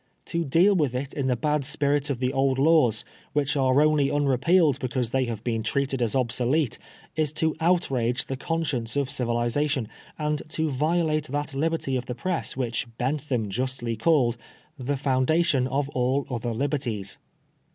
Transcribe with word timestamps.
To 0.33 0.43
deal 0.43 0.75
with 0.75 0.95
it 0.95 1.13
in 1.13 1.27
the 1.27 1.35
bad 1.35 1.63
spirit 1.63 2.09
of 2.09 2.17
the 2.17 2.33
old 2.33 2.57
laws, 2.57 3.05
which 3.33 3.55
are 3.55 3.79
only 3.83 4.09
unrepealed 4.09 4.79
because 4.79 5.11
they 5.11 5.25
have 5.25 5.43
been 5.43 5.61
treated 5.61 6.01
as 6.01 6.15
obsolete, 6.15 6.79
is 7.15 7.31
to 7.33 7.55
outrage 7.59 8.25
the 8.25 8.35
conscience 8.35 8.95
of 8.95 9.11
civilisation, 9.11 9.87
and 10.17 10.41
to 10.49 10.71
violate 10.71 11.25
that 11.25 11.53
liberty 11.53 11.95
of 11.97 12.07
the 12.07 12.15
press 12.15 12.57
which 12.57 12.87
Bentham 12.97 13.51
justly 13.51 13.95
called 13.95 14.37
* 14.61 14.79
t^e 14.81 14.97
foundation 14.97 15.67
of 15.67 15.87
all 15.89 16.25
other 16.31 16.51
liberties.' 16.51 17.19